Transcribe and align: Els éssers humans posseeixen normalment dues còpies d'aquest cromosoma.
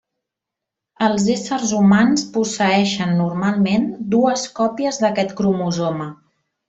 Els 1.07 1.25
éssers 1.33 1.73
humans 1.79 2.23
posseeixen 2.37 3.13
normalment 3.19 3.85
dues 4.15 4.47
còpies 4.61 5.01
d'aquest 5.05 5.37
cromosoma. 5.43 6.09